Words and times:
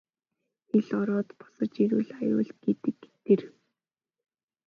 Хэл 0.69 0.87
ороод 0.99 1.29
босож 1.39 1.73
ирвэл 1.83 2.09
аюул 2.21 2.49
гэдэг 2.65 2.95
тэр. 3.25 3.41